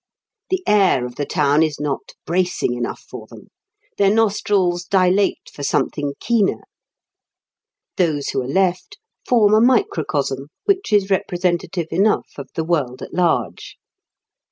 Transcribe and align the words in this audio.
The 0.49 0.63
air 0.65 1.05
of 1.05 1.13
the 1.13 1.27
town 1.27 1.61
is 1.61 1.79
not 1.79 2.13
bracing 2.25 2.73
enough 2.73 3.01
for 3.01 3.27
them. 3.27 3.49
Their 3.99 4.09
nostrils 4.09 4.83
dilate 4.85 5.51
for 5.53 5.61
something 5.61 6.13
keener. 6.19 6.63
Those 7.97 8.29
who 8.29 8.41
are 8.41 8.47
left 8.47 8.97
form 9.27 9.53
a 9.53 9.61
microcosm 9.61 10.47
which 10.65 10.91
is 10.91 11.11
representative 11.11 11.89
enough 11.91 12.31
of 12.39 12.49
the 12.55 12.63
world 12.63 13.03
at 13.03 13.13
large. 13.13 13.77